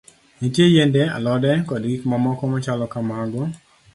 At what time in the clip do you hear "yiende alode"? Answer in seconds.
0.73-1.51